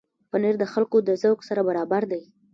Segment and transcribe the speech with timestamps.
[0.31, 2.21] پنېر د خلکو د ذوق سره برابر دی.